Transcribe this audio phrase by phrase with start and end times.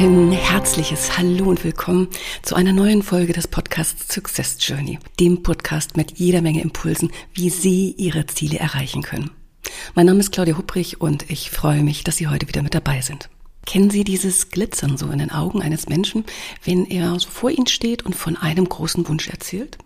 [0.00, 2.06] Ein herzliches Hallo und willkommen
[2.42, 7.50] zu einer neuen Folge des Podcasts Success Journey, dem Podcast mit jeder Menge Impulsen, wie
[7.50, 9.32] Sie Ihre Ziele erreichen können.
[9.96, 13.00] Mein Name ist Claudia Hupprich und ich freue mich, dass Sie heute wieder mit dabei
[13.00, 13.28] sind.
[13.66, 16.24] Kennen Sie dieses Glitzern so in den Augen eines Menschen,
[16.62, 19.78] wenn er so vor Ihnen steht und von einem großen Wunsch erzählt?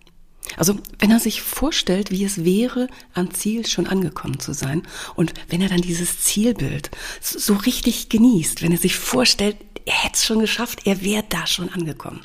[0.58, 4.82] Also wenn er sich vorstellt, wie es wäre, am Ziel schon angekommen zu sein
[5.14, 6.90] und wenn er dann dieses Zielbild
[7.22, 11.46] so richtig genießt, wenn er sich vorstellt, er hätte es schon geschafft, er wäre da
[11.46, 12.20] schon angekommen.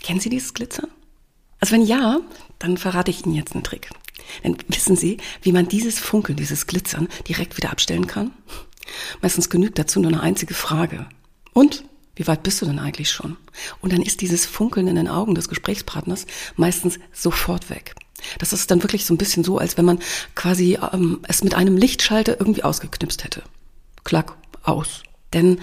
[0.00, 0.88] Kennen Sie dieses Glitzern?
[1.60, 2.20] Also wenn ja,
[2.58, 3.90] dann verrate ich Ihnen jetzt einen Trick.
[4.44, 8.32] Denn wissen Sie, wie man dieses Funkeln, dieses Glitzern direkt wieder abstellen kann?
[9.20, 11.06] Meistens genügt dazu nur eine einzige Frage.
[11.52, 11.84] Und
[12.16, 13.36] wie weit bist du denn eigentlich schon?
[13.80, 17.94] Und dann ist dieses Funkeln in den Augen des Gesprächspartners meistens sofort weg.
[18.38, 20.00] Das ist dann wirklich so ein bisschen so, als wenn man
[20.34, 23.42] quasi ähm, es mit einem Lichtschalter irgendwie ausgeknipst hätte.
[24.04, 25.02] Klack, aus.
[25.32, 25.60] Denn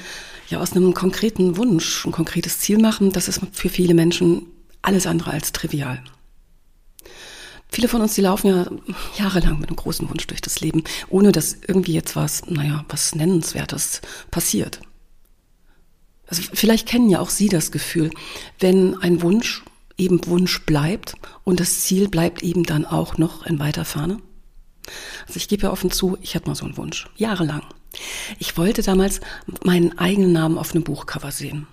[0.49, 4.47] ja, aus einem konkreten Wunsch, ein konkretes Ziel machen, das ist für viele Menschen
[4.81, 6.01] alles andere als trivial.
[7.69, 8.65] Viele von uns, die laufen ja
[9.17, 13.13] jahrelang mit einem großen Wunsch durch das Leben, ohne dass irgendwie jetzt was, naja, was
[13.13, 14.01] Nennenswertes
[14.31, 14.79] passiert.
[16.27, 18.09] Also vielleicht kennen ja auch Sie das Gefühl,
[18.59, 19.63] wenn ein Wunsch
[19.97, 24.19] eben Wunsch bleibt und das Ziel bleibt eben dann auch noch in weiter Ferne.
[25.27, 27.63] Also ich gebe ja offen zu, ich hatte mal so einen Wunsch, jahrelang.
[28.39, 29.19] Ich wollte damals
[29.63, 31.67] meinen eigenen Namen auf einem Buchcover sehen.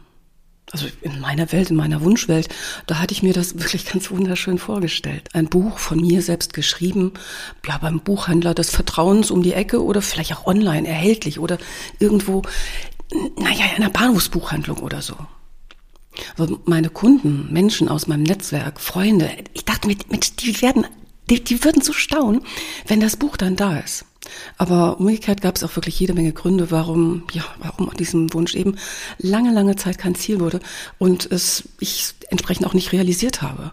[0.72, 2.48] Also in meiner Welt, in meiner Wunschwelt,
[2.86, 5.28] da hatte ich mir das wirklich ganz wunderschön vorgestellt.
[5.32, 7.12] Ein Buch von mir selbst geschrieben,
[7.66, 11.58] ja, beim Buchhändler des Vertrauens um die Ecke oder vielleicht auch online erhältlich oder
[11.98, 12.42] irgendwo,
[13.36, 15.16] naja, in einer Bahnhofsbuchhandlung oder so.
[16.38, 20.86] Also meine Kunden, Menschen aus meinem Netzwerk, Freunde, ich dachte, mit, mit, die werden,
[21.28, 22.42] die, die würden so staunen,
[22.86, 24.04] wenn das Buch dann da ist.
[24.56, 28.76] Aber umgekehrt gab es auch wirklich jede Menge Gründe, warum, ja, warum diesem Wunsch eben
[29.18, 30.60] lange, lange Zeit kein Ziel wurde
[30.98, 33.70] und es ich entsprechend auch nicht realisiert habe.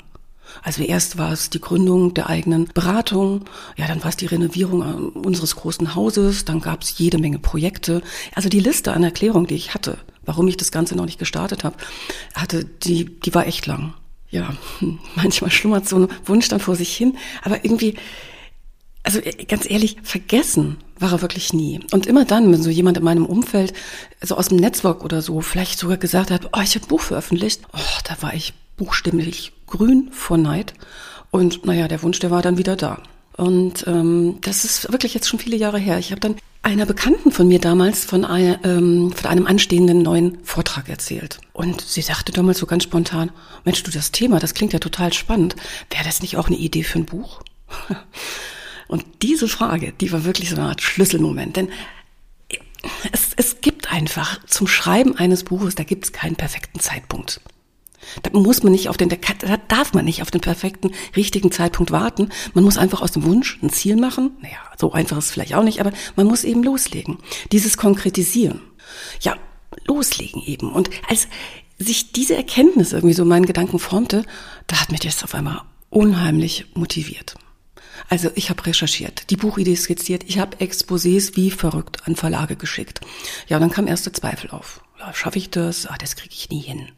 [0.63, 3.45] Also erst war es die Gründung der eigenen Beratung,
[3.77, 7.39] ja, dann war es die Renovierung äh, unseres großen Hauses, dann gab es jede Menge
[7.39, 8.01] Projekte.
[8.35, 11.63] Also die Liste an Erklärungen, die ich hatte, warum ich das Ganze noch nicht gestartet
[11.63, 11.77] habe,
[12.35, 13.93] hatte, die, die war echt lang.
[14.29, 14.53] Ja,
[15.15, 17.95] manchmal schlummert so ein Wunsch dann vor sich hin, aber irgendwie,
[19.03, 21.79] also äh, ganz ehrlich, vergessen war er wirklich nie.
[21.91, 23.73] Und immer dann, wenn so jemand in meinem Umfeld,
[24.21, 27.01] so aus dem Netzwerk oder so, vielleicht sogar gesagt hat, oh, ich habe ein Buch
[27.01, 30.73] veröffentlicht, oh, da war ich buchstäblich grün vor Neid.
[31.31, 33.01] Und naja, der Wunsch, der war dann wieder da.
[33.37, 35.97] Und ähm, das ist wirklich jetzt schon viele Jahre her.
[35.97, 40.37] Ich habe dann einer Bekannten von mir damals von, ein, ähm, von einem anstehenden neuen
[40.43, 41.39] Vortrag erzählt.
[41.53, 43.31] Und sie sagte damals so ganz spontan,
[43.65, 45.55] Mensch, du, das Thema, das klingt ja total spannend.
[45.89, 47.41] Wäre das nicht auch eine Idee für ein Buch?
[48.91, 51.55] Und diese Frage, die war wirklich so eine Art Schlüsselmoment.
[51.55, 51.69] Denn
[53.13, 57.39] es, es gibt einfach zum Schreiben eines Buches, da gibt es keinen perfekten Zeitpunkt.
[58.23, 61.91] Da muss man nicht auf den, da darf man nicht auf den perfekten, richtigen Zeitpunkt
[61.91, 62.31] warten.
[62.53, 64.31] Man muss einfach aus dem Wunsch ein Ziel machen.
[64.41, 67.19] Naja, so einfach ist es vielleicht auch nicht, aber man muss eben loslegen.
[67.53, 68.59] Dieses Konkretisieren.
[69.21, 69.37] Ja,
[69.85, 70.73] loslegen eben.
[70.73, 71.29] Und als
[71.77, 74.25] sich diese Erkenntnis irgendwie so meinen Gedanken formte,
[74.67, 77.35] da hat mich das auf einmal unheimlich motiviert.
[78.09, 83.01] Also ich habe recherchiert, die Buchidee skizziert, ich habe Exposés wie verrückt an Verlage geschickt.
[83.47, 84.83] Ja, dann kam erste Zweifel auf.
[84.99, 85.87] Ja, schaffe ich das?
[85.87, 86.89] Ah, das kriege ich nie hin.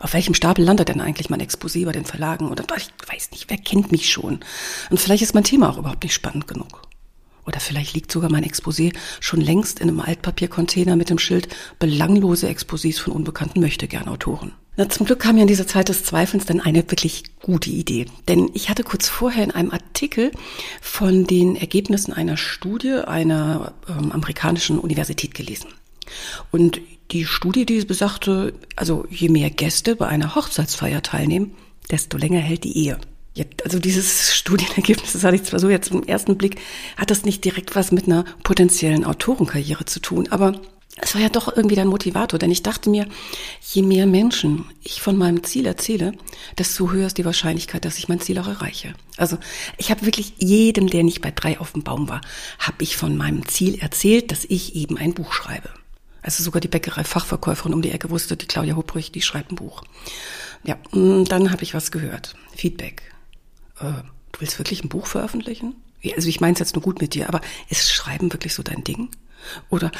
[0.00, 2.50] Auf welchem Stapel landet denn eigentlich mein Exposé bei den Verlagen?
[2.50, 4.40] Oder ich weiß nicht, wer kennt mich schon?
[4.90, 6.87] Und vielleicht ist mein Thema auch überhaupt nicht spannend genug.
[7.48, 11.48] Oder vielleicht liegt sogar mein Exposé schon längst in einem Altpapiercontainer mit dem Schild
[11.78, 14.52] belanglose Exposés von unbekannten Möchtegern-Autoren.
[14.76, 18.04] Na, zum Glück kam mir in dieser Zeit des Zweifelns dann eine wirklich gute Idee.
[18.28, 20.30] Denn ich hatte kurz vorher in einem Artikel
[20.82, 25.70] von den Ergebnissen einer Studie einer ähm, amerikanischen Universität gelesen.
[26.50, 26.82] Und
[27.12, 31.54] die Studie, die besagte, also je mehr Gäste bei einer Hochzeitsfeier teilnehmen,
[31.90, 32.98] desto länger hält die Ehe.
[33.38, 36.60] Jetzt, also dieses Studienergebnis, das hatte ich zwar so jetzt im ersten Blick,
[36.96, 40.60] hat das nicht direkt was mit einer potenziellen Autorenkarriere zu tun, aber
[40.96, 43.06] es war ja doch irgendwie dein Motivator, denn ich dachte mir,
[43.62, 46.14] je mehr Menschen ich von meinem Ziel erzähle,
[46.58, 48.94] desto höher ist die Wahrscheinlichkeit, dass ich mein Ziel auch erreiche.
[49.16, 49.38] Also
[49.76, 52.20] ich habe wirklich jedem, der nicht bei drei auf dem Baum war,
[52.58, 55.70] habe ich von meinem Ziel erzählt, dass ich eben ein Buch schreibe.
[56.22, 59.84] Also sogar die Bäckerei-Fachverkäuferin um die Ecke wusste, die Claudia Hubrich, die schreibt ein Buch.
[60.64, 62.34] Ja, mm, dann habe ich was gehört.
[62.56, 63.02] Feedback.
[63.80, 64.02] Äh,
[64.32, 65.74] du willst wirklich ein Buch veröffentlichen?
[66.14, 68.84] Also ich meine es jetzt nur gut mit dir, aber ist Schreiben wirklich so dein
[68.84, 69.08] Ding?
[69.68, 69.90] Oder,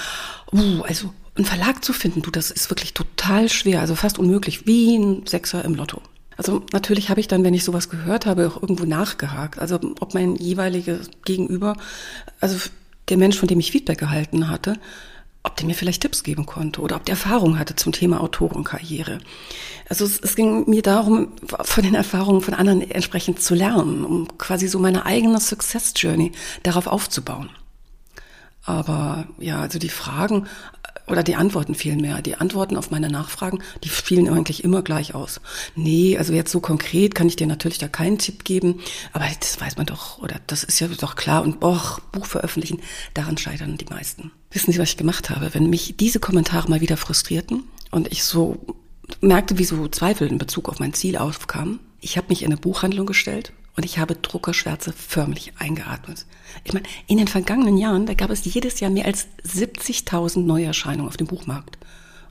[0.52, 4.66] uh, also einen Verlag zu finden, du, das ist wirklich total schwer, also fast unmöglich,
[4.66, 6.02] wie ein Sechser im Lotto.
[6.36, 9.58] Also natürlich habe ich dann, wenn ich sowas gehört habe, auch irgendwo nachgehakt.
[9.58, 11.76] Also ob mein jeweiliges Gegenüber,
[12.40, 12.58] also
[13.08, 14.78] der Mensch, von dem ich Feedback gehalten hatte,
[15.49, 19.19] ob der mir vielleicht Tipps geben konnte oder ob der Erfahrung hatte zum Thema Autorenkarriere.
[19.89, 24.39] Also es, es, ging mir darum, von den Erfahrungen von anderen entsprechend zu lernen, um
[24.39, 27.50] quasi so meine eigene Success Journey darauf aufzubauen.
[28.65, 30.47] Aber ja, also die Fragen
[31.06, 32.23] oder die Antworten vielmehr.
[32.23, 35.40] Die Antworten auf meine Nachfragen, die fielen eigentlich immer gleich aus.
[35.75, 38.81] Nee, also jetzt so konkret kann ich dir natürlich da keinen Tipp geben,
[39.12, 41.43] aber das weiß man doch, oder das ist ja doch klar.
[41.43, 42.81] Und boah, Buch veröffentlichen,
[43.14, 44.31] daran scheitern die meisten.
[44.50, 45.55] Wissen Sie, was ich gemacht habe?
[45.55, 48.58] Wenn mich diese Kommentare mal wieder frustrierten und ich so
[49.20, 52.56] merkte, wie so Zweifel in Bezug auf mein Ziel aufkamen, ich habe mich in eine
[52.56, 56.26] Buchhandlung gestellt und ich habe Druckerschwärze förmlich eingeatmet.
[56.64, 61.06] Ich meine, in den vergangenen Jahren, da gab es jedes Jahr mehr als 70.000 Neuerscheinungen
[61.06, 61.78] auf dem Buchmarkt.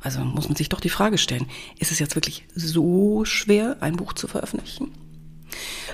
[0.01, 1.47] Also muss man sich doch die Frage stellen,
[1.79, 4.91] ist es jetzt wirklich so schwer, ein Buch zu veröffentlichen?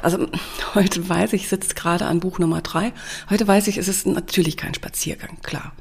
[0.02, 0.26] Also
[0.74, 2.92] heute weiß ich, ich sitze gerade an Buch Nummer drei.
[3.30, 5.74] Heute weiß ich, es ist natürlich kein Spaziergang, klar.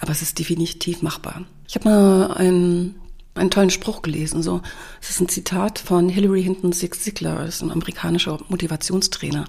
[0.00, 1.44] Aber es ist definitiv machbar.
[1.68, 2.94] Ich habe mal ein
[3.38, 4.42] einen tollen Spruch gelesen.
[4.42, 4.60] So,
[5.00, 9.46] es ist ein Zitat von Hillary Hinton Ziglar, das ist ein amerikanischer Motivationstrainer.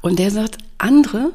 [0.00, 1.32] Und der sagt, andere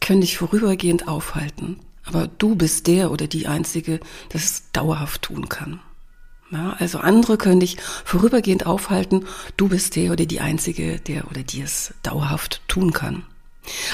[0.00, 4.00] können dich vorübergehend aufhalten, aber du bist der oder die Einzige,
[4.30, 5.80] das es dauerhaft tun kann.
[6.50, 11.42] Ja, also andere können dich vorübergehend aufhalten, du bist der oder die Einzige, der oder
[11.42, 13.24] die es dauerhaft tun kann.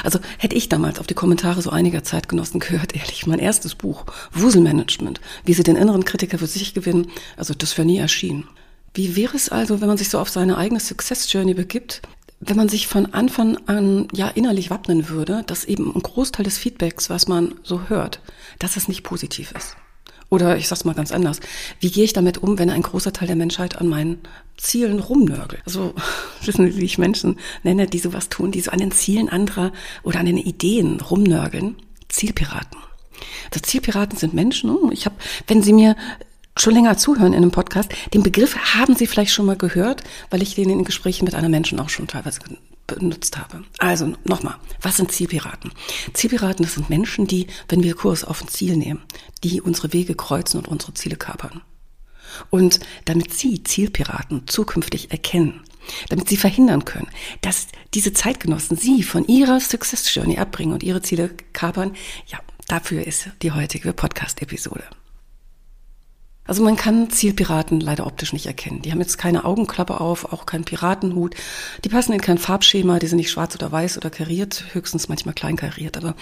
[0.02, 4.04] Also hätte ich damals auf die Kommentare so einiger Zeitgenossen gehört, ehrlich, mein erstes Buch,
[4.32, 8.48] Wuselmanagement, wie sie den inneren Kritiker für sich gewinnen, also das wäre nie erschienen.
[8.94, 12.02] Wie wäre es also, wenn man sich so auf seine eigene Success Journey begibt,
[12.40, 16.58] wenn man sich von Anfang an ja innerlich wappnen würde, dass eben ein Großteil des
[16.58, 18.20] Feedbacks, was man so hört,
[18.58, 19.76] dass es nicht positiv ist?
[20.30, 21.40] Oder ich sag's mal ganz anders.
[21.80, 24.18] Wie gehe ich damit um, wenn ein großer Teil der Menschheit an meinen
[24.56, 25.62] Zielen rumnörgelt?
[25.66, 25.94] Also,
[26.42, 29.72] wissen Sie, wie ich Menschen nenne, die sowas tun, die so an den Zielen anderer
[30.02, 31.76] oder an den Ideen rumnörgeln?
[32.08, 32.78] Zielpiraten.
[33.50, 34.70] Also Zielpiraten sind Menschen.
[34.70, 35.16] Oh, ich habe,
[35.46, 35.96] wenn Sie mir
[36.56, 40.42] schon länger zuhören in einem Podcast, den Begriff haben Sie vielleicht schon mal gehört, weil
[40.42, 42.40] ich den in Gesprächen mit anderen Menschen auch schon teilweise
[42.86, 43.64] benutzt habe.
[43.78, 45.72] Also nochmal, was sind Zielpiraten?
[46.12, 49.02] Zielpiraten, das sind Menschen, die, wenn wir Kurs auf ein Ziel nehmen,
[49.42, 51.62] die unsere Wege kreuzen und unsere Ziele kapern.
[52.50, 55.62] Und damit Sie Zielpiraten zukünftig erkennen,
[56.08, 57.08] damit Sie verhindern können,
[57.42, 61.94] dass diese Zeitgenossen Sie von Ihrer Success Journey abbringen und Ihre Ziele kapern,
[62.26, 64.84] ja, dafür ist die heutige Podcast-Episode.
[66.46, 68.82] Also man kann Zielpiraten leider optisch nicht erkennen.
[68.82, 71.34] Die haben jetzt keine Augenklappe auf, auch keinen Piratenhut.
[71.84, 75.34] Die passen in kein Farbschema, die sind nicht schwarz oder weiß oder kariert, höchstens manchmal
[75.34, 75.96] klein kariert.
[75.96, 76.14] Aber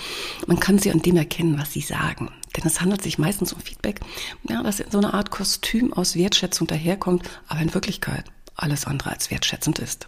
[0.47, 2.31] man kann sie an dem erkennen, was sie sagen.
[2.57, 4.01] Denn es handelt sich meistens um Feedback,
[4.49, 8.25] ja, das in so eine Art Kostüm aus Wertschätzung daherkommt, aber in Wirklichkeit
[8.55, 10.07] alles andere als wertschätzend ist.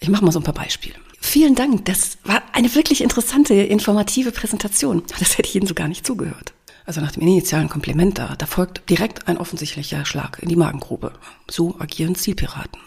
[0.00, 0.96] Ich mache mal so ein paar Beispiele.
[1.20, 5.04] Vielen Dank, das war eine wirklich interessante, informative Präsentation.
[5.18, 6.52] Das hätte ich Ihnen so gar nicht zugehört
[6.84, 11.12] also nach dem initialen Kompliment da, da folgt direkt ein offensichtlicher Schlag in die Magengrube.
[11.50, 12.80] So agieren Zielpiraten.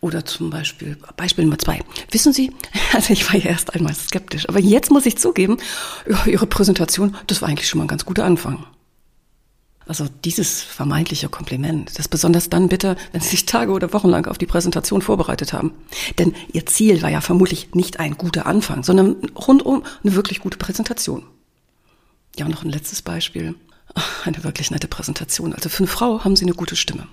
[0.00, 1.80] Oder zum Beispiel, Beispiel Nummer zwei.
[2.10, 2.52] Wissen Sie,
[2.92, 5.58] also ich war ja erst einmal skeptisch, aber jetzt muss ich zugeben,
[6.26, 8.64] Ihre Präsentation, das war eigentlich schon mal ein ganz guter Anfang.
[9.86, 14.26] Also dieses vermeintliche Kompliment, das besonders dann bitter, wenn Sie sich Tage oder Wochen lang
[14.26, 15.72] auf die Präsentation vorbereitet haben.
[16.18, 20.58] Denn Ihr Ziel war ja vermutlich nicht ein guter Anfang, sondern rundum eine wirklich gute
[20.58, 21.24] Präsentation.
[22.40, 23.54] Ja, noch ein letztes Beispiel.
[24.24, 25.52] Eine wirklich nette Präsentation.
[25.52, 27.06] Also für eine Frau haben sie eine gute Stimme.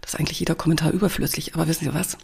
[0.00, 2.16] Das ist eigentlich jeder Kommentar überflüssig, aber wissen Sie was?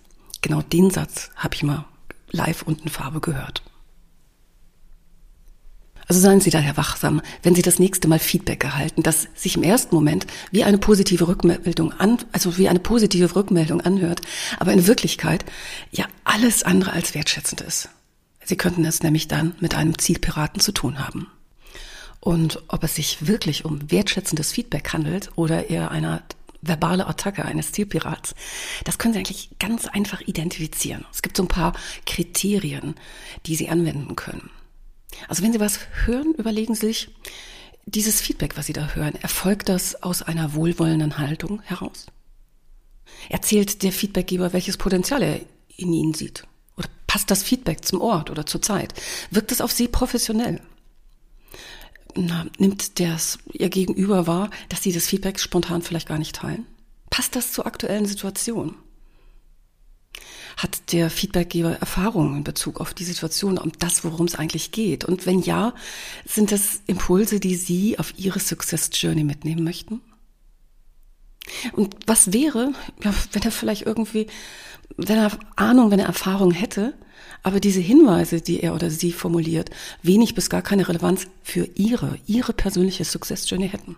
[0.43, 1.87] Genau den Satz habe ich mal
[2.31, 3.65] live und in Farbe gehört.
[6.07, 9.65] Also seien Sie daher wachsam, wenn Sie das nächste Mal Feedback erhalten, das sich im
[9.65, 14.21] ersten Moment wie eine positive Rückmeldung an, also wie eine positive Rückmeldung anhört,
[14.61, 15.45] aber in Wirklichkeit
[15.91, 17.89] ja alles andere als wertschätzend ist.
[18.45, 21.27] Sie könnten es nämlich dann mit einem Zielpiraten zu tun haben.
[22.21, 26.23] Und ob es sich wirklich um wertschätzendes Feedback handelt oder eher einer
[26.63, 28.35] verbale Attacke eines Zielpirats,
[28.85, 31.07] das können Sie eigentlich ganz einfach identifizieren.
[31.13, 31.73] Es gibt so ein paar
[32.05, 32.95] Kriterien,
[33.47, 34.51] die Sie anwenden können.
[35.29, 37.11] Also wenn Sie was hören, überlegen Sie sich,
[37.87, 42.07] dieses Feedback, was Sie da hören, erfolgt das aus einer wohlwollenden Haltung heraus?
[43.29, 45.41] Erzählt der Feedbackgeber, welches Potenzial er
[45.77, 46.45] in Ihnen sieht?
[46.77, 48.95] Oder passt das Feedback zum Ort oder zur Zeit?
[49.31, 50.61] Wirkt es auf Sie professionell?
[52.17, 56.67] Na, nimmt das Ihr Gegenüber wahr, dass Sie das Feedback spontan vielleicht gar nicht teilen?
[57.11, 58.77] passt das zur aktuellen Situation?
[60.57, 65.05] Hat der Feedbackgeber Erfahrungen in Bezug auf die Situation, um das, worum es eigentlich geht?
[65.05, 65.75] Und wenn ja,
[66.25, 70.01] sind das Impulse, die Sie auf Ihre Success Journey mitnehmen möchten?
[71.73, 72.73] Und was wäre,
[73.33, 74.27] wenn er vielleicht irgendwie,
[74.97, 76.95] wenn er Ahnung, wenn er Erfahrung hätte,
[77.43, 79.71] aber diese Hinweise, die er oder sie formuliert,
[80.03, 83.97] wenig bis gar keine Relevanz für ihre, ihre persönliche Success Journey hätten.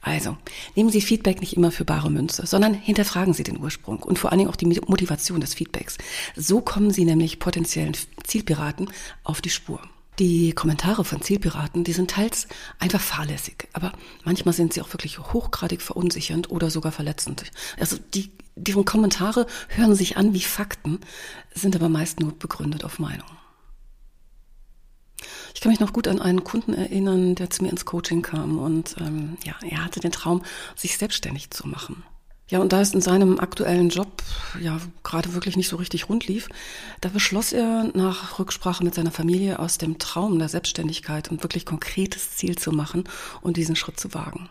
[0.00, 0.36] Also,
[0.74, 4.30] nehmen Sie Feedback nicht immer für bare Münze, sondern hinterfragen Sie den Ursprung und vor
[4.30, 5.98] allen Dingen auch die Motivation des Feedbacks.
[6.36, 8.90] So kommen Sie nämlich potenziellen Zielpiraten
[9.22, 9.80] auf die Spur.
[10.18, 12.48] Die Kommentare von Zielpiraten, die sind teils
[12.80, 13.92] einfach fahrlässig, aber
[14.24, 17.44] manchmal sind sie auch wirklich hochgradig verunsichernd oder sogar verletzend.
[17.78, 21.00] Also die, deren Kommentare hören sich an wie Fakten,
[21.54, 23.28] sind aber meist nur begründet auf Meinung.
[25.54, 28.58] Ich kann mich noch gut an einen Kunden erinnern, der zu mir ins Coaching kam
[28.58, 30.42] und ähm, ja, er hatte den Traum,
[30.74, 32.02] sich selbstständig zu machen.
[32.48, 34.22] Ja, und da es in seinem aktuellen Job
[34.58, 36.48] ja gerade wirklich nicht so richtig rund lief,
[37.02, 41.66] da beschloss er nach Rücksprache mit seiner Familie aus dem Traum der Selbstständigkeit ein wirklich
[41.66, 43.04] konkretes Ziel zu machen
[43.42, 44.48] und diesen Schritt zu wagen.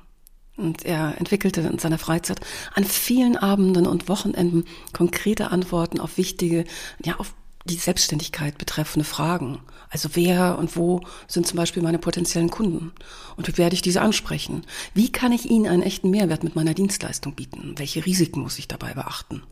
[0.57, 2.39] Und er entwickelte in seiner Freizeit
[2.73, 6.65] an vielen Abenden und Wochenenden konkrete Antworten auf wichtige,
[7.03, 7.33] ja, auf
[7.67, 9.59] die Selbstständigkeit betreffende Fragen.
[9.89, 12.91] Also wer und wo sind zum Beispiel meine potenziellen Kunden?
[13.35, 14.65] Und wie werde ich diese ansprechen?
[14.93, 17.75] Wie kann ich ihnen einen echten Mehrwert mit meiner Dienstleistung bieten?
[17.77, 19.43] Welche Risiken muss ich dabei beachten?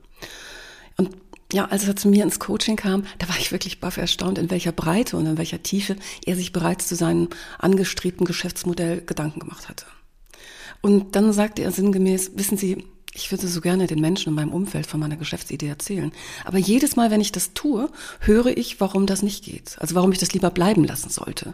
[0.97, 1.11] Und
[1.53, 4.49] ja, als er zu mir ins Coaching kam, da war ich wirklich baff erstaunt, in
[4.49, 5.95] welcher Breite und in welcher Tiefe
[6.25, 7.29] er sich bereits zu seinem
[7.59, 9.85] angestrebten Geschäftsmodell Gedanken gemacht hatte.
[10.81, 14.51] Und dann sagte er sinngemäß, wissen Sie, ich würde so gerne den Menschen in meinem
[14.51, 16.11] Umfeld von meiner Geschäftsidee erzählen.
[16.43, 19.77] Aber jedes Mal, wenn ich das tue, höre ich, warum das nicht geht.
[19.79, 21.53] Also warum ich das lieber bleiben lassen sollte.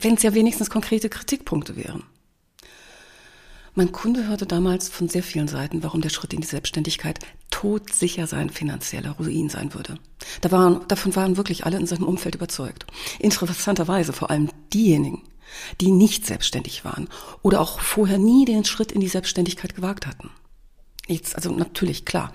[0.00, 2.02] Wenn es ja wenigstens konkrete Kritikpunkte wären.
[3.74, 7.20] Mein Kunde hörte damals von sehr vielen Seiten, warum der Schritt in die Selbstständigkeit
[7.50, 9.94] todsicher sein finanzieller Ruin sein würde.
[10.40, 12.86] Da waren, davon waren wirklich alle in seinem Umfeld überzeugt.
[13.20, 15.22] Interessanterweise vor allem diejenigen,
[15.80, 17.08] die nicht selbstständig waren
[17.42, 20.30] oder auch vorher nie den Schritt in die Selbstständigkeit gewagt hatten.
[21.08, 22.34] Jetzt, also natürlich, klar,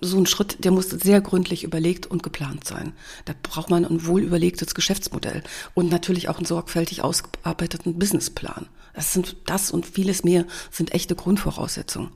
[0.00, 2.92] so ein Schritt, der muss sehr gründlich überlegt und geplant sein.
[3.24, 5.42] Da braucht man ein wohl überlegtes Geschäftsmodell
[5.74, 8.68] und natürlich auch einen sorgfältig ausgearbeiteten Businessplan.
[8.94, 12.10] Das sind das und vieles mehr sind echte Grundvoraussetzungen.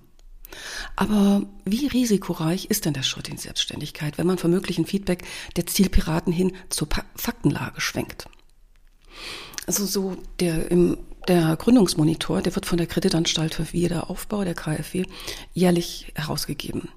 [0.94, 5.24] Aber wie risikoreich ist denn der Schritt in Selbstständigkeit, wenn man von möglichen Feedback
[5.56, 8.28] der Zielpiraten hin zur Faktenlage schwenkt?
[9.66, 15.04] Also so der im der Gründungsmonitor, der wird von der Kreditanstalt für Wiederaufbau, der KfW,
[15.54, 16.88] jährlich herausgegeben.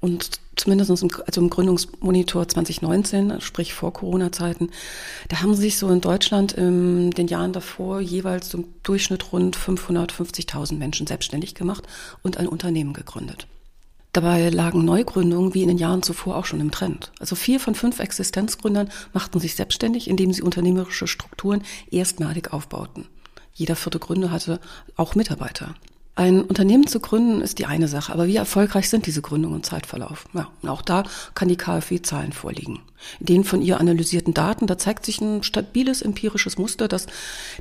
[0.00, 4.70] Und zumindest im, also im Gründungsmonitor 2019, sprich vor Corona-Zeiten,
[5.28, 10.74] da haben sich so in Deutschland in den Jahren davor jeweils im Durchschnitt rund 550.000
[10.76, 11.84] Menschen selbstständig gemacht
[12.22, 13.46] und ein Unternehmen gegründet.
[14.16, 17.12] Dabei lagen Neugründungen wie in den Jahren zuvor auch schon im Trend.
[17.20, 23.08] Also vier von fünf Existenzgründern machten sich selbstständig, indem sie unternehmerische Strukturen erstmalig aufbauten.
[23.52, 24.58] Jeder vierte Gründer hatte
[24.96, 25.74] auch Mitarbeiter.
[26.18, 29.62] Ein Unternehmen zu gründen ist die eine Sache, aber wie erfolgreich sind diese Gründungen im
[29.62, 30.26] Zeitverlauf?
[30.32, 31.02] Ja, und auch da
[31.34, 32.80] kann die KfW Zahlen vorliegen.
[33.20, 37.06] In den von ihr analysierten Daten, da zeigt sich ein stabiles empirisches Muster, das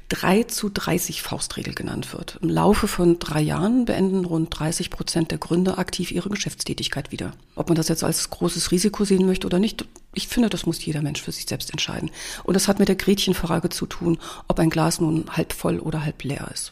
[0.08, 2.40] 3 zu 30 Faustregel genannt wird.
[2.42, 7.34] Im Laufe von drei Jahren beenden rund 30 Prozent der Gründer aktiv ihre Geschäftstätigkeit wieder.
[7.56, 9.84] Ob man das jetzt als großes Risiko sehen möchte oder nicht,
[10.14, 12.10] ich finde, das muss jeder Mensch für sich selbst entscheiden.
[12.46, 16.06] Und das hat mit der Gretchenfrage zu tun, ob ein Glas nun halb voll oder
[16.06, 16.72] halb leer ist.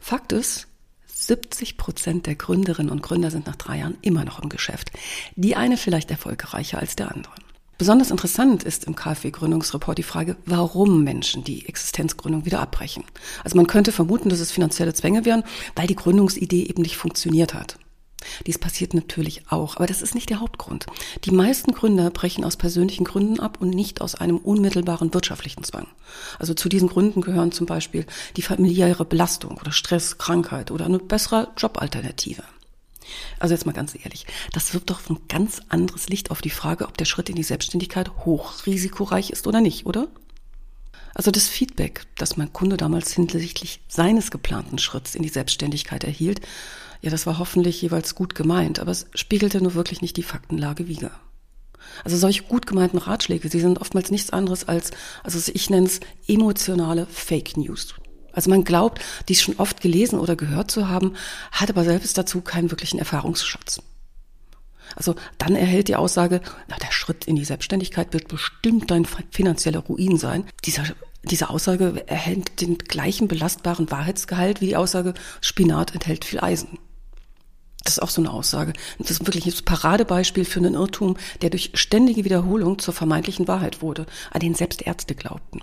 [0.00, 0.66] Fakt ist,
[1.26, 4.92] 70 Prozent der Gründerinnen und Gründer sind nach drei Jahren immer noch im Geschäft.
[5.34, 7.32] Die eine vielleicht erfolgreicher als der andere.
[7.78, 13.04] Besonders interessant ist im KfW-Gründungsreport die Frage, warum Menschen die Existenzgründung wieder abbrechen.
[13.44, 17.52] Also man könnte vermuten, dass es finanzielle Zwänge wären, weil die Gründungsidee eben nicht funktioniert
[17.52, 17.76] hat.
[18.46, 20.86] Dies passiert natürlich auch, aber das ist nicht der Hauptgrund.
[21.24, 25.86] Die meisten Gründer brechen aus persönlichen Gründen ab und nicht aus einem unmittelbaren wirtschaftlichen Zwang.
[26.38, 28.06] Also zu diesen Gründen gehören zum Beispiel
[28.36, 32.42] die familiäre Belastung oder Stress, Krankheit oder eine bessere Jobalternative.
[33.38, 36.86] Also jetzt mal ganz ehrlich, das wirft doch ein ganz anderes Licht auf die Frage,
[36.86, 40.08] ob der Schritt in die Selbstständigkeit hochrisikoreich ist oder nicht, oder?
[41.14, 46.40] Also das Feedback, das mein Kunde damals hinsichtlich seines geplanten Schritts in die Selbstständigkeit erhielt,
[47.06, 50.88] ja, das war hoffentlich jeweils gut gemeint, aber es spiegelte nur wirklich nicht die Faktenlage
[50.88, 51.12] wider.
[52.02, 54.90] Also solche gut gemeinten Ratschläge, sie sind oftmals nichts anderes als,
[55.22, 57.94] also ich nenne es emotionale Fake News.
[58.32, 61.14] Also man glaubt, dies schon oft gelesen oder gehört zu haben,
[61.52, 63.80] hat aber selbst dazu keinen wirklichen Erfahrungsschatz.
[64.96, 69.78] Also dann erhält die Aussage, na, der Schritt in die Selbstständigkeit wird bestimmt dein finanzieller
[69.78, 70.44] Ruin sein.
[70.64, 70.82] Dieser,
[71.22, 76.80] diese Aussage erhält den gleichen belastbaren Wahrheitsgehalt wie die Aussage, Spinat enthält viel Eisen.
[77.86, 78.72] Das ist auch so eine Aussage.
[78.98, 83.80] Das ist wirklich ein Paradebeispiel für einen Irrtum, der durch ständige Wiederholung zur vermeintlichen Wahrheit
[83.80, 85.60] wurde, an den selbst Ärzte glaubten.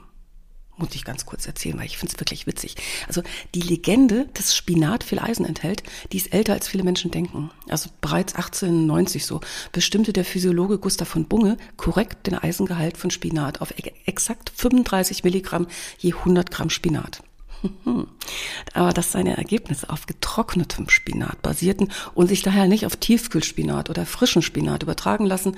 [0.78, 2.78] Muss ich ganz kurz erzählen, weil ich finde es wirklich witzig.
[3.08, 7.52] Also die Legende, dass Spinat viel Eisen enthält, die ist älter als viele Menschen denken.
[7.68, 9.42] Also bereits 1890 so
[9.74, 13.74] bestimmte der Physiologe Gustav von Bunge korrekt den Eisengehalt von Spinat auf
[14.06, 15.68] exakt 35 Milligramm
[16.00, 17.22] je 100 Gramm Spinat.
[18.74, 24.06] Aber dass seine Ergebnisse auf getrocknetem Spinat basierten und sich daher nicht auf Tiefkühlspinat oder
[24.06, 25.58] frischen Spinat übertragen lassen,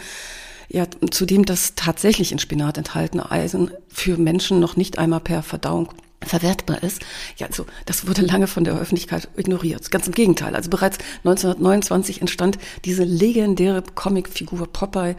[0.68, 5.90] ja, zudem das tatsächlich in Spinat enthaltene Eisen für Menschen noch nicht einmal per Verdauung
[6.22, 7.02] verwertbar ist.
[7.38, 9.92] Ja, also das wurde lange von der Öffentlichkeit ignoriert.
[9.92, 10.56] Ganz im Gegenteil.
[10.56, 15.16] Also bereits 1929 entstand diese legendäre Comicfigur Popeye,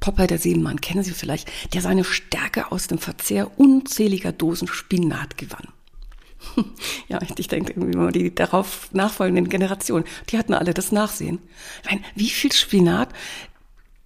[0.00, 5.38] Popeye der Seemann, kennen Sie vielleicht, der seine Stärke aus dem Verzehr unzähliger Dosen Spinat
[5.38, 5.68] gewann.
[7.08, 11.40] Ja, ich denke irgendwie die darauf nachfolgenden Generationen, die hatten alle das Nachsehen.
[11.82, 13.08] Ich meine, wie viel Spinat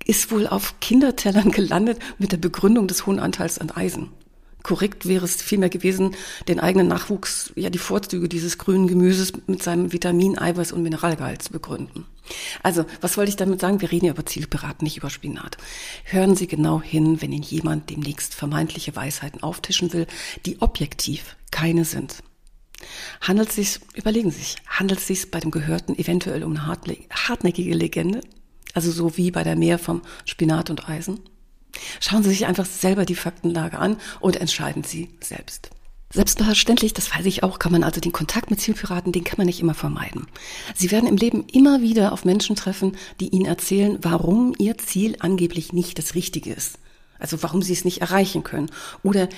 [0.07, 4.11] ist wohl auf Kindertellern gelandet mit der Begründung des hohen Anteils an Eisen?
[4.65, 6.17] Korrekt wäre es vielmehr gewesen,
[6.49, 11.43] den eigenen Nachwuchs, ja die Vorzüge dieses grünen Gemüses mit seinem Vitamin, Eiweiß und Mineralgehalt
[11.43, 12.07] zu begründen.
[12.63, 13.83] Also, was wollte ich damit sagen?
[13.83, 15.59] Wir reden ja über Zielpiraten, nicht über Spinat.
[16.05, 20.07] Hören Sie genau hin, wenn Ihnen jemand demnächst vermeintliche Weisheiten auftischen will,
[20.47, 22.23] die objektiv keine sind.
[23.21, 26.67] Handelt es sich, überlegen Sie sich, handelt es sich bei dem Gehörten eventuell um eine
[26.67, 28.23] hartnäckige Legende?
[28.73, 31.21] Also so wie bei der Mehr vom Spinat und Eisen?
[32.01, 35.71] Schauen Sie sich einfach selber die Faktenlage an und entscheiden Sie selbst.
[36.15, 39.47] Selbstverständlich, das weiß ich auch, kann man also den Kontakt mit Zielpiraten, den kann man
[39.47, 40.29] nicht immer vermeiden.
[40.73, 45.17] Sie werden im Leben immer wieder auf Menschen treffen, die Ihnen erzählen, warum Ihr Ziel
[45.19, 46.79] angeblich nicht das Richtige ist.
[47.19, 48.71] Also warum Sie es nicht erreichen können.
[49.03, 49.29] Oder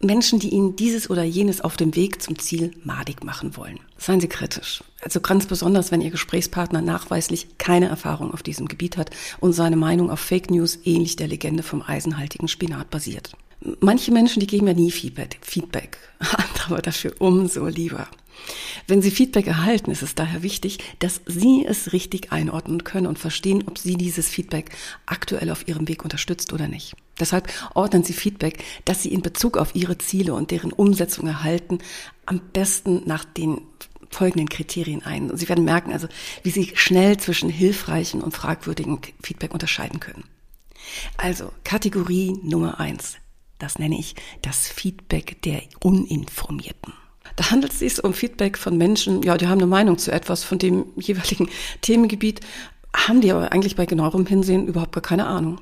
[0.00, 3.80] Menschen, die Ihnen dieses oder jenes auf dem Weg zum Ziel madig machen wollen.
[3.98, 4.82] Seien Sie kritisch.
[5.02, 9.10] Also ganz besonders, wenn Ihr Gesprächspartner nachweislich keine Erfahrung auf diesem Gebiet hat
[9.40, 13.32] und seine Meinung auf Fake News ähnlich der Legende vom eisenhaltigen Spinat basiert.
[13.80, 15.98] Manche Menschen, die geben ja nie Feedback, Feedback.
[16.66, 18.08] aber dafür umso lieber.
[18.86, 23.18] Wenn Sie Feedback erhalten, ist es daher wichtig, dass Sie es richtig einordnen können und
[23.18, 24.70] verstehen, ob Sie dieses Feedback
[25.06, 26.94] aktuell auf Ihrem Weg unterstützt oder nicht.
[27.20, 31.78] Deshalb ordnen Sie Feedback, das Sie in Bezug auf Ihre Ziele und deren Umsetzung erhalten,
[32.26, 33.60] am besten nach den
[34.10, 35.36] folgenden Kriterien ein.
[35.36, 36.08] Sie werden merken, also,
[36.42, 40.24] wie Sie schnell zwischen hilfreichen und fragwürdigen Feedback unterscheiden können.
[41.16, 43.16] Also, Kategorie Nummer eins.
[43.58, 46.92] Das nenne ich das Feedback der Uninformierten.
[47.36, 50.44] Da handelt es sich um Feedback von Menschen, ja, die haben eine Meinung zu etwas
[50.44, 51.48] von dem jeweiligen
[51.82, 52.40] Themengebiet,
[52.94, 55.60] haben die aber eigentlich bei genauerem Hinsehen überhaupt gar keine Ahnung.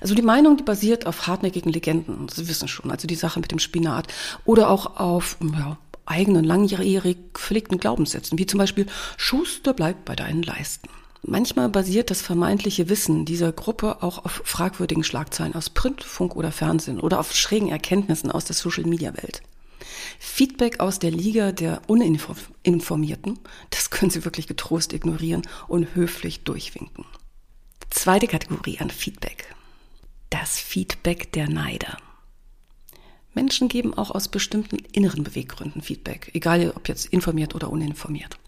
[0.00, 3.50] Also die Meinung, die basiert auf hartnäckigen Legenden, Sie wissen schon, also die Sache mit
[3.50, 4.08] dem Spinat,
[4.44, 10.42] oder auch auf ja, eigenen, langjährig gepflegten Glaubenssätzen, wie zum Beispiel Schuster bleibt bei deinen
[10.42, 10.88] Leisten.
[11.24, 16.50] Manchmal basiert das vermeintliche Wissen dieser Gruppe auch auf fragwürdigen Schlagzeilen aus Print, Funk oder
[16.50, 19.40] Fernsehen oder auf schrägen Erkenntnissen aus der Social-Media-Welt.
[20.18, 23.38] Feedback aus der Liga der Uninformierten,
[23.70, 27.04] das können Sie wirklich getrost ignorieren und höflich durchwinken.
[27.90, 29.54] Zweite Kategorie an Feedback.
[30.32, 31.98] Das Feedback der Neider.
[33.34, 38.38] Menschen geben auch aus bestimmten inneren Beweggründen Feedback, egal ob jetzt informiert oder uninformiert.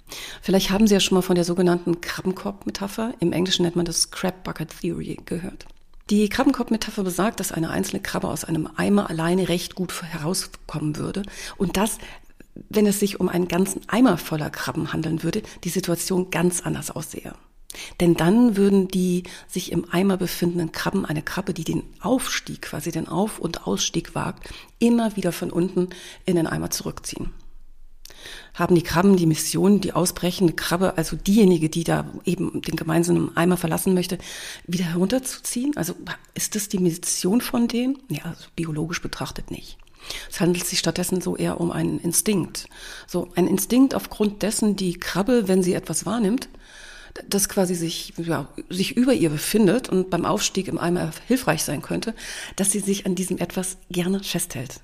[0.41, 4.11] Vielleicht haben Sie ja schon mal von der sogenannten Krabbenkorb-Metapher, im Englischen nennt man das
[4.11, 5.67] Crab Bucket Theory, gehört.
[6.09, 11.21] Die Krabbenkorb-Metapher besagt, dass eine einzelne Krabbe aus einem Eimer alleine recht gut herauskommen würde
[11.59, 11.99] und dass,
[12.71, 16.91] wenn es sich um einen ganzen Eimer voller Krabben handeln würde, die Situation ganz anders
[16.91, 17.35] aussehe.
[18.01, 22.91] Denn dann würden die sich im Eimer befindenden Krabben eine Krabbe, die den Aufstieg, quasi
[22.91, 25.89] den Auf- und Ausstieg wagt, immer wieder von unten
[26.27, 27.31] in den Eimer zurückziehen
[28.55, 33.37] haben die Krabben die Mission, die ausbrechende Krabbe, also diejenige, die da eben den gemeinsamen
[33.37, 34.19] Eimer verlassen möchte,
[34.67, 35.77] wieder herunterzuziehen?
[35.77, 35.95] Also
[36.35, 37.99] ist das die Mission von denen?
[38.09, 39.79] Ja, also biologisch betrachtet nicht.
[40.31, 42.69] Es handelt sich stattdessen so eher um einen Instinkt.
[43.07, 46.49] So ein Instinkt, aufgrund dessen die Krabbe, wenn sie etwas wahrnimmt,
[47.29, 51.83] das quasi sich, ja, sich über ihr befindet und beim Aufstieg im Eimer hilfreich sein
[51.83, 52.15] könnte,
[52.57, 54.81] dass sie sich an diesem etwas gerne festhält.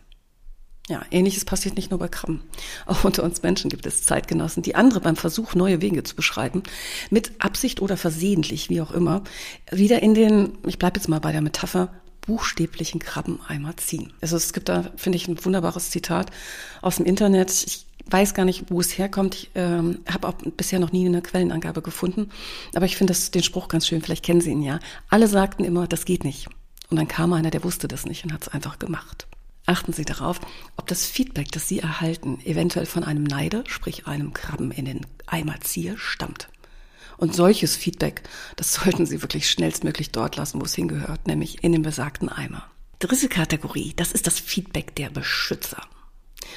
[0.89, 2.43] Ja, ähnliches passiert nicht nur bei Krabben.
[2.87, 6.65] Auch unter uns Menschen gibt es Zeitgenossen, die andere beim Versuch, neue Wege zu beschreiten,
[7.11, 9.23] mit Absicht oder versehentlich, wie auch immer,
[9.71, 14.13] wieder in den, ich bleibe jetzt mal bei der Metapher, buchstäblichen Krabbeneimer ziehen.
[14.21, 16.31] Also es gibt da, finde ich, ein wunderbares Zitat
[16.83, 17.51] aus dem Internet.
[17.67, 19.35] Ich weiß gar nicht, wo es herkommt.
[19.35, 22.31] Ich ähm, habe auch bisher noch nie eine Quellenangabe gefunden.
[22.75, 24.03] Aber ich finde den Spruch ganz schön.
[24.03, 24.81] Vielleicht kennen Sie ihn ja.
[25.09, 26.49] Alle sagten immer, das geht nicht.
[26.91, 29.27] Und dann kam einer, der wusste das nicht und hat es einfach gemacht.
[29.67, 30.41] Achten Sie darauf,
[30.77, 35.07] ob das Feedback, das Sie erhalten, eventuell von einem Neider, sprich einem Krabben in den
[35.27, 36.49] Eimer ziehe, stammt.
[37.17, 38.23] Und solches Feedback,
[38.57, 42.65] das sollten Sie wirklich schnellstmöglich dort lassen, wo es hingehört, nämlich in den besagten Eimer.
[42.99, 45.83] Dritte Kategorie, das ist das Feedback der Beschützer.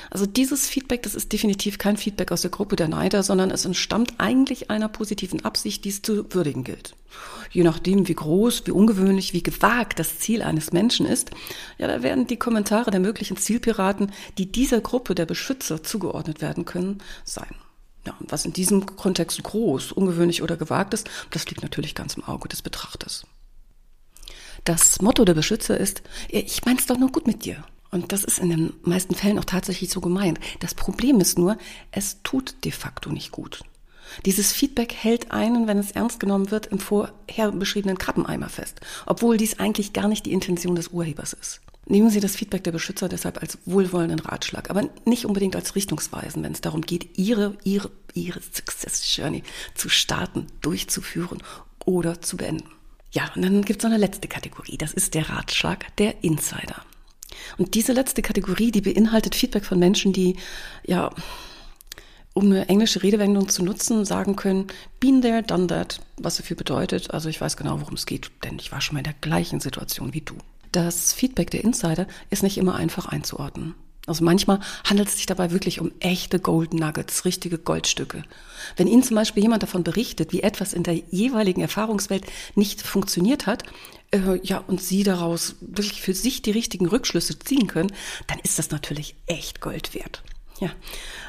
[0.10, 3.66] Also dieses Feedback, das ist definitiv kein Feedback aus der Gruppe der Neider, sondern es
[3.66, 6.96] entstammt eigentlich einer positiven Absicht, die es zu würdigen gilt.
[7.52, 11.32] Je nachdem, wie groß, wie ungewöhnlich, wie gewagt das Ziel eines Menschen ist,
[11.78, 16.66] ja, da werden die Kommentare der möglichen Zielpiraten, die dieser Gruppe der Beschützer zugeordnet werden
[16.66, 17.56] können, sein.
[18.06, 22.16] Ja, und was in diesem Kontext groß, ungewöhnlich oder gewagt ist, das liegt natürlich ganz
[22.16, 23.26] im Auge des Betrachters.
[24.66, 27.64] Das Motto der Beschützer ist, ich mein's doch nur gut mit dir.
[27.94, 30.40] Und das ist in den meisten Fällen auch tatsächlich so gemeint.
[30.62, 31.60] Das Problem ist nur,
[31.92, 33.60] es tut de facto nicht gut.
[34.26, 39.38] Dieses Feedback hält einen, wenn es ernst genommen wird, im vorher beschriebenen Krabbeneimer fest, obwohl
[39.38, 41.62] dies eigentlich gar nicht die Intention des Urhebers ist.
[41.86, 46.42] Nehmen Sie das Feedback der Beschützer deshalb als wohlwollenden Ratschlag, aber nicht unbedingt als Richtungsweisen,
[46.42, 49.44] wenn es darum geht, Ihre, Ihre, Ihre Success Journey
[49.76, 51.44] zu starten, durchzuführen
[51.86, 52.70] oder zu beenden.
[53.12, 56.84] Ja, und dann gibt es noch eine letzte Kategorie, das ist der Ratschlag der Insider.
[57.58, 60.38] Und diese letzte Kategorie, die beinhaltet Feedback von Menschen, die,
[60.86, 61.12] ja,
[62.34, 64.68] um eine englische Redewendung zu nutzen, sagen können,
[65.00, 67.12] been there, done that, was dafür bedeutet.
[67.12, 69.60] Also ich weiß genau, worum es geht, denn ich war schon mal in der gleichen
[69.60, 70.36] Situation wie du.
[70.72, 73.76] Das Feedback der Insider ist nicht immer einfach einzuordnen.
[74.06, 78.24] Also manchmal handelt es sich dabei wirklich um echte Gold Nuggets, richtige Goldstücke.
[78.76, 83.48] Wenn Ihnen zum Beispiel jemand davon berichtet, wie etwas in der jeweiligen Erfahrungswelt nicht funktioniert
[83.48, 83.64] hat,
[84.12, 87.94] äh, ja, und Sie daraus wirklich für sich die richtigen Rückschlüsse ziehen können,
[88.28, 90.22] dann ist das natürlich echt Gold wert.
[90.60, 90.72] Ja,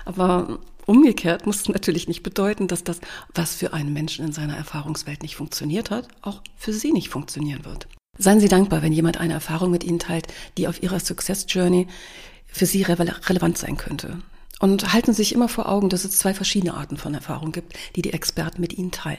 [0.05, 3.01] aber umgekehrt muss es natürlich nicht bedeuten, dass das,
[3.35, 7.65] was für einen Menschen in seiner Erfahrungswelt nicht funktioniert hat, auch für Sie nicht funktionieren
[7.65, 7.87] wird.
[8.19, 11.89] Seien Sie dankbar, wenn jemand eine Erfahrung mit Ihnen teilt, die auf Ihrer Success Journey
[12.55, 14.19] für Sie relevant sein könnte.
[14.61, 17.75] Und halten Sie sich immer vor Augen, dass es zwei verschiedene Arten von Erfahrung gibt,
[17.97, 19.19] die die Experten mit Ihnen teilen.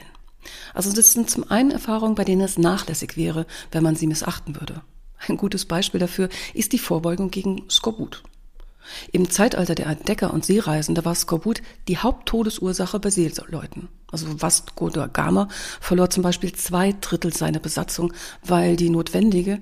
[0.74, 4.58] Also das sind zum einen Erfahrungen, bei denen es nachlässig wäre, wenn man sie missachten
[4.58, 4.80] würde.
[5.28, 8.22] Ein gutes Beispiel dafür ist die Vorbeugung gegen Skorbut.
[9.12, 13.88] Im Zeitalter der Entdecker und Seereisende war Skorbut die Haupttodesursache bei Seeleuten.
[14.10, 15.48] Also Vasco da Gama
[15.80, 18.12] verlor zum Beispiel zwei Drittel seiner Besatzung,
[18.44, 19.60] weil die notwendige,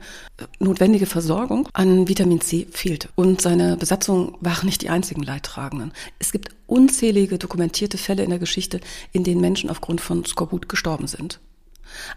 [0.59, 3.09] notwendige Versorgung an Vitamin C fehlte.
[3.15, 5.93] Und seine Besatzung waren nicht die einzigen Leidtragenden.
[6.19, 8.81] Es gibt unzählige dokumentierte Fälle in der Geschichte,
[9.13, 11.41] in denen Menschen aufgrund von Skorbut gestorben sind.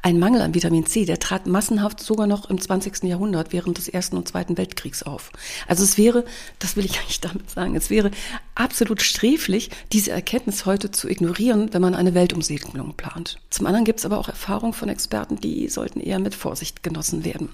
[0.02, 3.04] Ein Mangel an Vitamin C, der trat massenhaft sogar noch im 20.
[3.04, 5.32] Jahrhundert während des Ersten und Zweiten Weltkriegs auf.
[5.68, 6.26] Also es wäre,
[6.60, 8.12] das will ich eigentlich damit sagen, es wäre
[8.56, 13.40] absolut sträflich, diese Erkenntnis heute zu ignorieren, wenn man eine Weltumsegelung plant.
[13.50, 17.26] Zum anderen gibt es aber auch Erfahrungen von Experten, die sollten eher mit Vorsicht genossen
[17.26, 17.50] werden.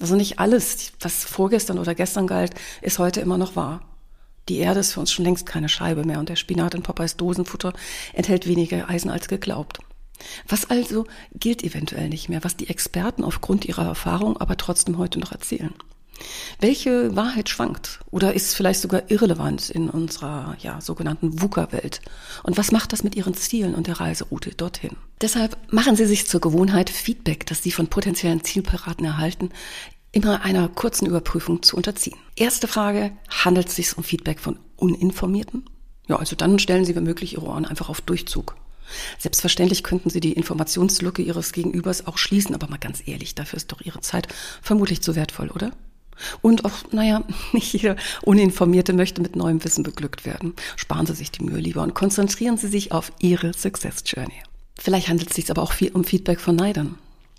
[0.00, 3.82] Also nicht alles, was vorgestern oder gestern galt, ist heute immer noch wahr.
[4.48, 7.16] Die Erde ist für uns schon längst keine Scheibe mehr und der Spinat in Popeyes
[7.16, 7.72] Dosenfutter
[8.12, 9.78] enthält weniger Eisen als geglaubt.
[10.48, 15.18] Was also gilt eventuell nicht mehr, was die Experten aufgrund ihrer Erfahrung aber trotzdem heute
[15.18, 15.74] noch erzählen?
[16.60, 22.00] Welche Wahrheit schwankt oder ist vielleicht sogar irrelevant in unserer ja, sogenannten VUCA-Welt?
[22.42, 24.96] Und was macht das mit Ihren Zielen und der Reiseroute dorthin?
[25.20, 29.50] Deshalb machen Sie sich zur Gewohnheit, Feedback, das Sie von potenziellen Zielpiraten erhalten,
[30.12, 32.18] immer einer kurzen Überprüfung zu unterziehen.
[32.36, 35.64] Erste Frage, handelt es sich um Feedback von Uninformierten?
[36.06, 38.56] Ja, also dann stellen Sie womöglich Ihre Ohren einfach auf Durchzug.
[39.18, 43.72] Selbstverständlich könnten Sie die Informationslücke Ihres Gegenübers auch schließen, aber mal ganz ehrlich, dafür ist
[43.72, 44.28] doch Ihre Zeit
[44.60, 45.72] vermutlich zu wertvoll, oder?
[46.40, 50.54] Und auch, naja, nicht jeder Uninformierte möchte mit neuem Wissen beglückt werden.
[50.76, 54.42] Sparen Sie sich die Mühe lieber und konzentrieren Sie sich auf Ihre Success Journey.
[54.78, 56.98] Vielleicht handelt es sich aber auch viel um Feedback von Neidern.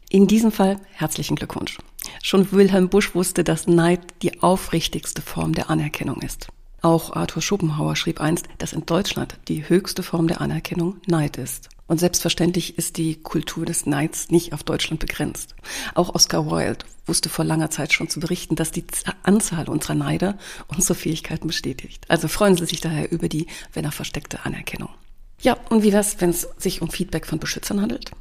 [0.09, 1.79] In diesem Fall herzlichen Glückwunsch.
[2.21, 6.47] Schon Wilhelm Busch wusste, dass Neid die aufrichtigste Form der Anerkennung ist.
[6.83, 11.69] Auch Arthur Schopenhauer schrieb einst, dass in Deutschland die höchste Form der Anerkennung Neid ist.
[11.87, 15.55] Und selbstverständlich ist die Kultur des Neids nicht auf Deutschland begrenzt.
[15.95, 18.83] Auch Oscar Wilde wusste vor langer Zeit schon zu berichten, dass die
[19.23, 22.03] Anzahl unserer Neider unsere Fähigkeiten bestätigt.
[22.09, 24.89] Also freuen Sie sich daher über die, wenn er versteckte Anerkennung.
[25.39, 28.11] Ja, und wie wär's, wenn es sich um Feedback von Beschützern handelt?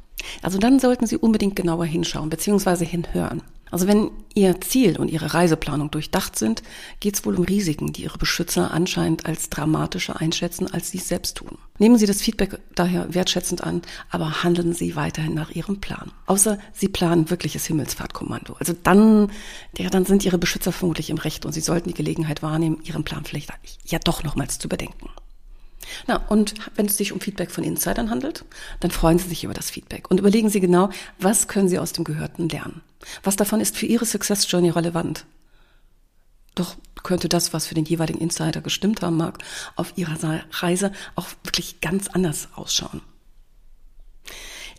[0.41, 2.85] Also dann sollten Sie unbedingt genauer hinschauen bzw.
[2.85, 3.41] hinhören.
[3.73, 6.61] Also wenn Ihr Ziel und Ihre Reiseplanung durchdacht sind,
[6.99, 11.07] geht es wohl um Risiken, die Ihre Beschützer anscheinend als dramatischer einschätzen, als Sie es
[11.07, 11.57] selbst tun.
[11.79, 13.81] Nehmen Sie das Feedback daher wertschätzend an,
[14.11, 16.11] aber handeln Sie weiterhin nach Ihrem Plan.
[16.27, 18.53] Außer Sie planen wirkliches Himmelsfahrtkommando.
[18.59, 19.31] Also dann,
[19.75, 23.03] ja, dann sind Ihre Beschützer vermutlich im Recht und Sie sollten die Gelegenheit wahrnehmen, Ihren
[23.03, 23.49] Plan vielleicht
[23.85, 25.09] ja doch nochmals zu bedenken.
[26.07, 28.45] Na, und wenn es sich um Feedback von Insidern handelt,
[28.79, 31.93] dann freuen Sie sich über das Feedback und überlegen Sie genau, was können Sie aus
[31.93, 32.81] dem Gehörten lernen?
[33.23, 35.25] Was davon ist für Ihre Success Journey relevant?
[36.55, 39.39] Doch könnte das, was für den jeweiligen Insider gestimmt haben mag,
[39.75, 43.01] auf Ihrer Reise auch wirklich ganz anders ausschauen.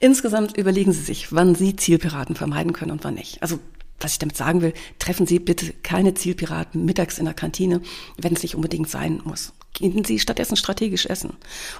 [0.00, 3.42] Insgesamt überlegen Sie sich, wann Sie Zielpiraten vermeiden können und wann nicht.
[3.42, 3.58] Also
[4.04, 7.80] was ich damit sagen will, treffen Sie bitte keine Zielpiraten mittags in der Kantine,
[8.18, 9.54] wenn es nicht unbedingt sein muss.
[9.72, 11.32] Gehen Sie stattdessen strategisch essen.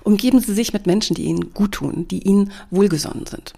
[0.03, 3.53] Umgeben Sie sich mit Menschen, die Ihnen gut tun, die Ihnen wohlgesonnen sind.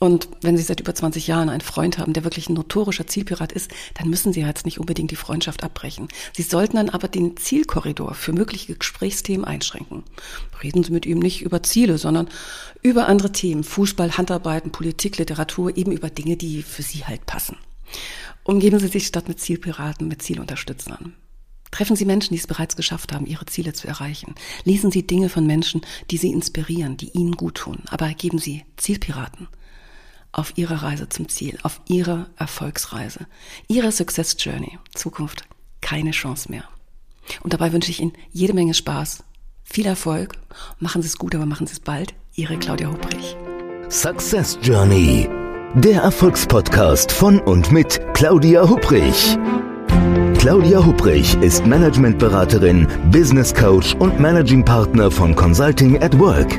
[0.00, 3.50] Und wenn Sie seit über 20 Jahren einen Freund haben, der wirklich ein notorischer Zielpirat
[3.50, 6.08] ist, dann müssen Sie jetzt nicht unbedingt die Freundschaft abbrechen.
[6.32, 10.04] Sie sollten dann aber den Zielkorridor für mögliche Gesprächsthemen einschränken.
[10.62, 12.28] Reden Sie mit ihm nicht über Ziele, sondern
[12.80, 13.64] über andere Themen.
[13.64, 17.56] Fußball, Handarbeiten, Politik, Literatur, eben über Dinge, die für Sie halt passen.
[18.44, 21.14] Umgeben Sie sich statt mit Zielpiraten mit Zielunterstützern.
[21.72, 24.36] Treffen Sie Menschen, die es bereits geschafft haben, ihre Ziele zu erreichen.
[24.64, 27.82] Lesen Sie Dinge von Menschen, die Sie inspirieren, die Ihnen gut tun.
[27.90, 29.48] Aber geben Sie Zielpiraten
[30.32, 33.26] auf ihrer Reise zum Ziel, auf ihrer Erfolgsreise,
[33.68, 34.78] ihrer Success Journey.
[34.94, 35.44] Zukunft
[35.80, 36.64] keine Chance mehr.
[37.42, 39.22] Und dabei wünsche ich Ihnen jede Menge Spaß,
[39.64, 40.34] viel Erfolg.
[40.78, 42.14] Machen Sie es gut, aber machen Sie es bald.
[42.34, 43.36] Ihre Claudia Hubrich.
[43.88, 45.28] Success Journey.
[45.74, 49.36] Der Erfolgspodcast von und mit Claudia Hubrich.
[50.38, 56.58] Claudia Hubrich ist Managementberaterin, Business Coach und Managing Partner von Consulting at Work.